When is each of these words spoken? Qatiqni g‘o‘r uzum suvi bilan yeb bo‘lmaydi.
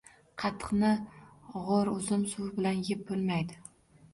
Qatiqni 0.43 0.89
g‘o‘r 1.65 1.91
uzum 1.91 2.25
suvi 2.33 2.51
bilan 2.57 2.83
yeb 2.89 3.05
bo‘lmaydi. 3.13 3.63